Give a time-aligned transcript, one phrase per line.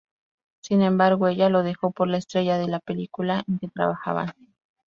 [0.63, 4.33] Sin embargo, ella lo deja por la estrella de la película en que trabajaban.